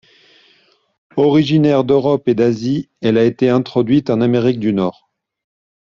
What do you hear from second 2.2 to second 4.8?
et d'Asie, elle a été introduite en Amérique du